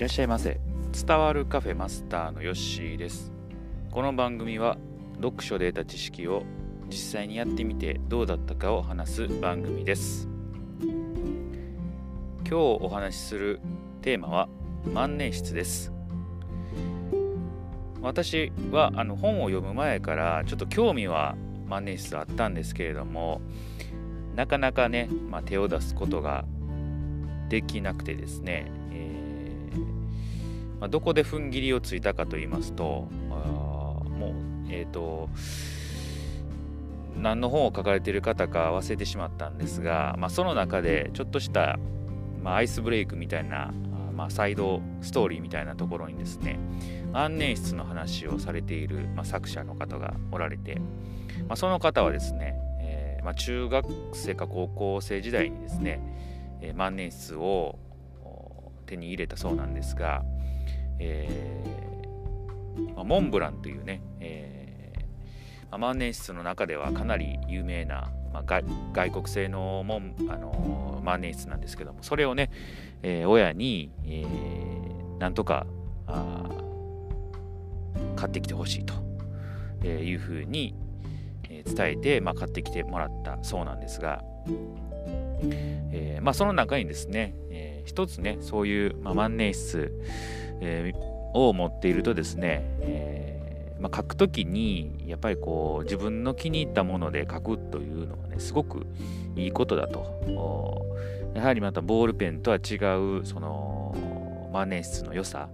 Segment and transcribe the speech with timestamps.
[0.00, 0.58] らっしゃいませ。
[1.06, 3.34] 伝わるカフェマスターのヨッシーです。
[3.90, 4.78] この番組は
[5.16, 6.44] 読書で得た知識を
[6.88, 10.26] 実際にやってみてどうだったかを話す番組です。
[10.80, 13.60] 今日お話しする
[14.00, 14.48] テーマは
[14.90, 15.92] 万年筆です。
[18.00, 21.36] 私はあの本を読む前からちょっと興味は
[21.68, 23.42] 万年筆あったんですけれども
[24.34, 26.46] なかなかね、まあ、手を出すことが
[27.50, 29.09] できなくてですね、えー
[30.80, 34.34] まあ、どこで踏ん切りをついたかと言いますとも
[34.68, 35.28] うえっ、ー、と
[37.16, 41.78] 何の本を書かれている方か忘れてしまったんですが、まあ、その中でちょっとした、
[42.42, 43.72] まあ、アイスブレイクみたいな、
[44.14, 46.58] まあ、サイドストーリーみたいなところにですね
[47.12, 50.76] 万年筆の話をされている、まあ、作者の方がおられて、
[51.46, 56.00] まあ、その方はですね、えーまあ、中学生か高校生時代にですね、
[56.62, 57.78] えー、万年筆を
[58.90, 60.24] 手に入れたそうなんですが、
[60.98, 65.00] えーまあ、モンブランというね、えー
[65.70, 72.50] まあ、万年筆の中ではかなり有名な、まあ、外国製のモン、あのー、万年筆なんですけどもそれをね、
[73.02, 75.66] え、親に、えー、なんとか
[78.16, 80.74] 買ってきてほしいというふうに
[81.64, 84.22] 伝えて、まあ、買ってきてもらったそうなんですが、
[85.42, 87.34] えー、まあ、その中にですね、
[87.84, 89.90] 一つねそういう、まあ、万年筆、
[90.60, 98.86] えー、を持っているとですね、えまあ、書くときにやっぱりこう自分の気に入ったもので書くというのはねすごく
[99.36, 100.86] いいことだと。
[101.34, 102.74] やはりまたボールペンとは違
[103.20, 105.48] うその万年筆の良さ、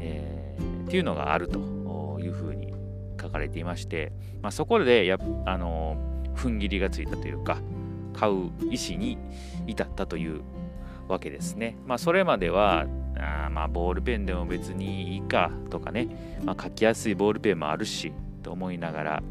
[0.00, 0.56] え
[0.86, 2.74] っていうのがあるというふうに
[3.20, 4.12] 書かれていまして、
[4.42, 5.96] まあ、そこでやあの
[6.34, 7.58] 踏ん切りがついたというか
[8.12, 9.18] 買う意思に
[9.66, 10.42] 至ったという
[11.08, 11.76] わけですね。
[11.86, 19.22] まあ、それまではあまあボールペンでも別にいいかとかね、まあ、書きやすいボールペンもあるしと思いながら、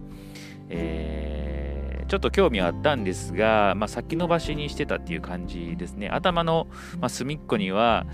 [0.69, 6.09] えー、ちょっと興味はあったんですが、まあ、先延ばしにしてたっていう感じですね。
[6.09, 6.67] 頭の、
[7.00, 8.06] まあ、隅っこには、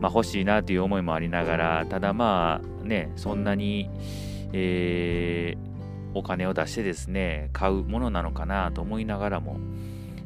[0.00, 3.88] まあ、欲しいなという思いもありながら、ただまあね、そんなに、
[4.52, 9.58] えー、お金を出してですね、買うものなのかなと思いながらも、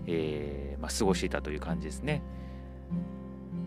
[0.07, 2.23] えー、まあ、過ごしていたという感じですね。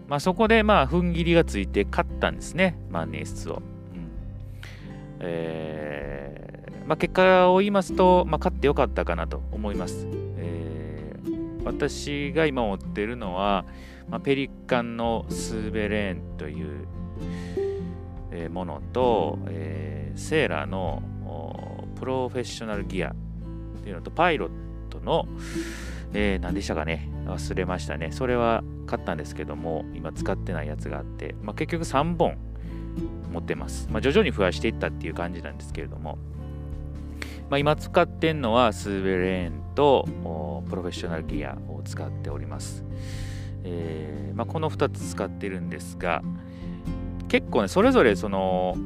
[0.10, 3.56] まあ、そこでまあ踏ん切りがついて勝ったんですね、万年筆を。
[3.56, 3.62] うん
[5.20, 6.60] えー
[6.90, 10.08] まあ、結果を言いますと、まあ、勝ってよかったかなと思います。
[10.38, 13.64] えー、私が今持ってるのは、
[14.10, 16.88] まあ、ペリカンのスーベレーンという、
[18.32, 21.04] えー、ものと、えー、セーラーの
[22.00, 23.16] プロフェッショナルギアっ
[23.84, 24.50] ていうのとパイロッ
[24.90, 25.28] トの、
[26.14, 28.12] えー、何でしたかね忘れましたね。
[28.12, 32.38] それは買ったんですけども、今使ってないやつがあって、まあ、結局3本
[33.32, 33.88] 持ってます。
[33.92, 36.18] まあ、徐々に増やしていったっていう感じなんですけれども、
[37.50, 40.08] まあ、今使ってんのはスーベレーンと
[40.70, 42.84] プロフェッショナルギアを使っております。
[43.64, 46.22] えーま、この2つ使ってるんですが、
[47.28, 48.78] 結構ね、それぞれその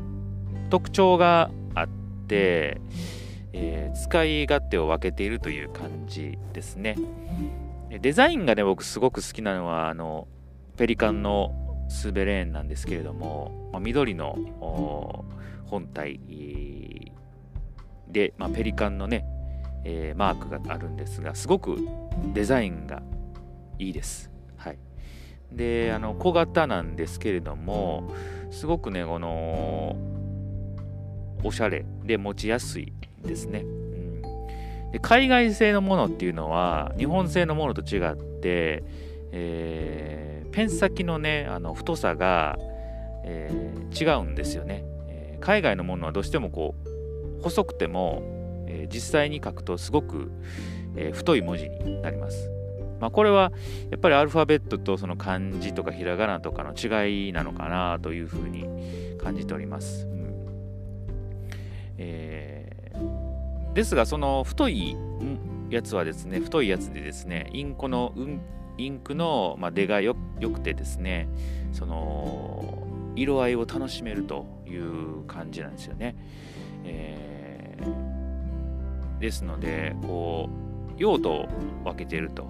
[0.70, 1.88] 特徴があっ
[2.28, 2.82] て、
[3.54, 6.98] えー、使い勝手を分けているという感じですね。
[8.00, 10.28] デザインがね、僕すごく好きなのは、あの、
[10.78, 15.26] ペリカンのスーベレーンなんですけれども、まあ、緑の
[15.66, 16.20] 本体
[18.08, 19.26] で、まあ、ペリカンのね、
[19.86, 21.78] えー、マークがあるんですが、すごく
[22.34, 23.04] デザインが
[23.80, 24.32] いいです。
[24.56, 24.78] はい。
[25.52, 28.12] で、あの、小型なんですけれども、
[28.50, 29.96] すごくね、この、
[31.44, 33.66] おしゃれで持ちやすいですね。
[34.94, 38.84] で海外製のものっていうのは日本製のものと違って、
[39.32, 42.58] えー、ペン先のねあの太さが、
[43.26, 48.22] えー、違うんですよね、えー、海外のものはどうしてもこう細くても、
[48.70, 50.32] え実際に書くとすごく、
[50.96, 52.50] え太い文字になります
[53.02, 53.52] まあ、これは
[53.92, 58.66] やっぱりアルファベットとその漢字とかひらがなとかの違いなのかなというふうに
[59.18, 60.13] 感じております。
[63.74, 64.96] ですが、その太い
[65.70, 68.14] やつはですね、太いやつでですね、インクの、
[68.78, 71.28] インクの、ま出がよくてですね、
[71.72, 76.16] その、色合いを楽しめるという感じなんですよね。
[76.86, 81.48] えー、ですので、こう、用途を
[81.84, 82.48] 分けていると。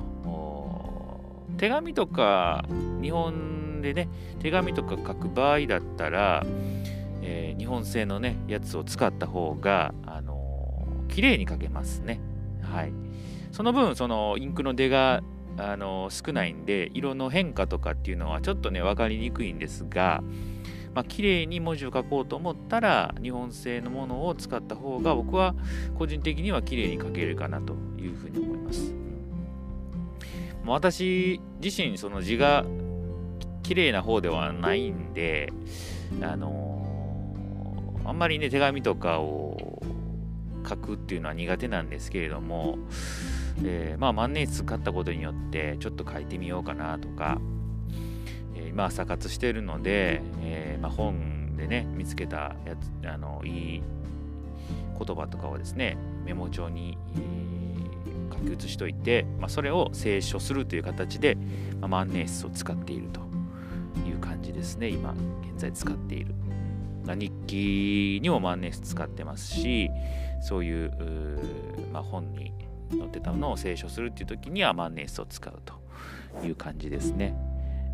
[1.57, 2.65] 手紙とか、
[3.01, 4.09] 日本でね、
[4.39, 6.45] 手紙とか書く場合だったら、
[7.21, 10.32] えー、日本製のね、やつを使った方が、あの
[11.13, 12.19] 綺麗に書けますね。
[12.61, 12.93] はい。
[13.51, 15.21] その分、そのインクの出が
[15.57, 20.23] あの少ないんで色の変化とかっていうのはちょっとね分かりにくいんですが
[20.93, 25.55] まあ、綺麗に文字を書こうと思ったら日本製のものを使った方が僕は
[25.97, 28.93] 個人的には綺麗に書けるかなというふうに思います。
[30.65, 32.63] 私自身その字が
[33.63, 35.51] 綺麗な方ではないんで、
[36.21, 39.81] あのー、あんまりね手紙とかを
[40.67, 42.77] 書くっていうのは苦手なんですけれども、
[43.63, 47.39] えー、まあ万年筆買ったことによってちょっと書いてみようかなとか、
[48.55, 53.83] え今朝活してるので、えー、まあ、本でね見つけたやつあのいい
[54.97, 56.97] 言葉とかをですねメモ帳に、
[58.31, 61.37] 書き写しといて、まあ、それを清書するという形で、
[61.79, 63.21] まあ、万年筆を使っていると
[64.07, 66.33] いう感じですね今現在使っている、
[67.05, 69.89] ま日記にも万年筆使ってますし
[70.41, 70.91] そういう
[71.91, 72.51] まあ、本に
[72.91, 77.35] 載ってたものを清書するっていう時には万年筆を使うという感じですね。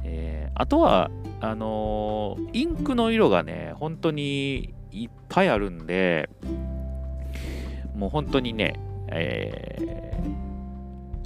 [0.03, 1.11] えー、あとは、
[1.41, 6.29] あのー、インクの色がね、本当にいっぱいあるんで、
[7.95, 8.79] もう本当にね、
[9.11, 10.17] え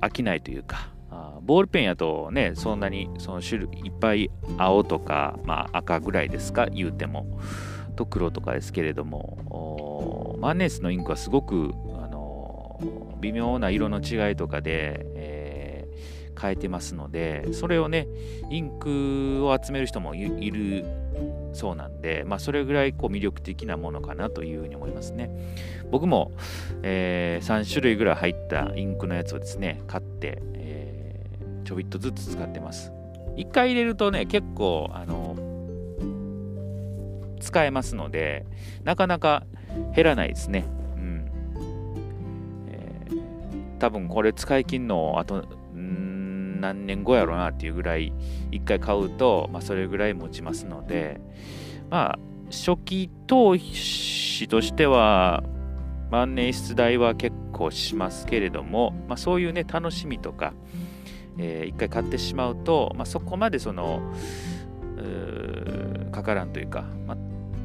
[0.01, 7.39] ー、飽きないというか、あボールペンやとね、そんなにその種類いっぱい青とか、まあ、赤ぐらいですか、言うても、
[7.95, 15.87] と黒とかですけれども、マンネースのインクはすごく、あのー、微妙な色の違いとかでえ、
[16.39, 18.07] 変えてますのでそれをね
[18.49, 20.85] インクを集める人もいる
[21.53, 25.29] そうなんで、まあ、それぐらいこう魅力的なものかなというふうに思いますね。
[25.91, 26.31] 僕も、
[26.81, 30.72] えー、3種類ぐらい入ったインクのやつをですね買って、え、
[31.63, 32.91] ちょびっとずつ使ってます。
[33.37, 35.35] 1回入れるとね結構あの
[37.39, 38.45] 使えますので
[38.83, 39.45] なかなか
[39.95, 40.65] 減らないですね。
[40.95, 41.31] うん。
[42.67, 45.45] えー、多分これ使い切んのあと
[46.63, 48.13] 何年後やろうなっていうぐらい
[48.51, 51.19] 1回買うと、まあ、それぐらい持ちますので
[51.89, 52.19] まあ
[52.49, 55.43] 初期投資としては
[56.09, 60.53] 万年筆代は結構しますけれども、まあ、そういうね楽しみとか、
[61.37, 64.01] えー、1回買ってしまうと、まあ、そこまでその
[66.11, 67.17] かからんというか、まあ、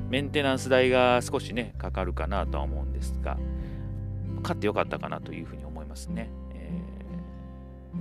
[0.08, 3.38] メンテナンス代が少しねかかるかなとは思うんですが
[4.42, 6.30] 買ってよかったかなというふうに思いますね。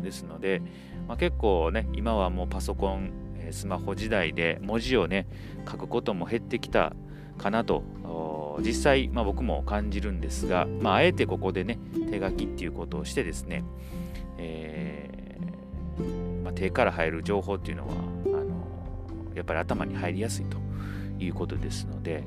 [0.02, 0.62] ですので、
[1.08, 3.12] まあ、結構ね今はもうパソコン
[3.52, 5.28] スマホ時代で文字をね
[5.70, 6.94] 書くことも減ってきた
[7.38, 7.84] かなと
[8.62, 11.80] 実際、まあ、僕も感じるんですが、ま、あえてここでね
[12.10, 13.63] 手書きっていうことをしてですね、
[14.38, 18.66] えー、まあ、手から入る情報っていうのはあの
[19.36, 20.57] やっぱり頭に入りやすいと
[21.19, 22.24] いうことですので、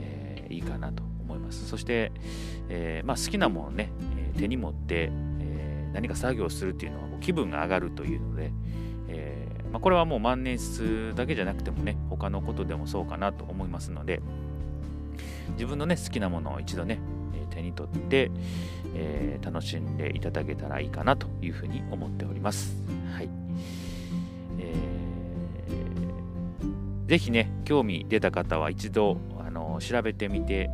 [0.00, 1.66] えー、いいかなと思います。
[1.66, 2.12] そして、
[2.68, 3.90] えー、まあ、好きなものをね
[4.36, 5.10] 手に持って、
[5.40, 8.52] え何か作業するっていうのはもう気分が上がるというので、
[9.08, 14.20] え、まあ、これはもう万年筆だけじゃなくてもね他のことでもそうかなと思いますので
[15.52, 16.98] 自分のね好きなものを一度ね
[17.56, 18.30] 手に取って、
[18.94, 22.76] えー、楽しんでいただけたらいいかなというふうに思っております。
[23.14, 23.28] はい。
[24.58, 30.70] えー、ぜひね、興味出た方は一度、あの調べてみて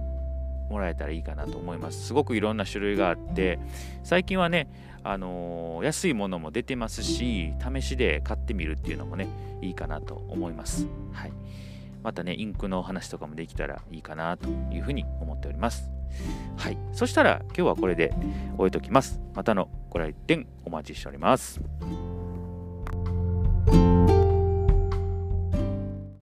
[0.68, 2.06] もらえたらいいかなと思います。
[2.06, 3.60] すごくいろんな種類があって、
[4.02, 4.68] 最近はね、
[5.04, 9.28] あのー、安いものも出てますし、試しで買ってみるっていうのもね、
[9.60, 10.88] いいかなと思います。
[11.12, 11.32] はい。
[12.02, 15.91] またね、インクの話とかもできたらいいかなというふうに思っております。
[16.56, 16.78] はい。
[16.92, 18.12] そしたら今日はこれで
[18.56, 19.20] 終えときます。
[19.34, 21.60] またのご来店お待ちしております。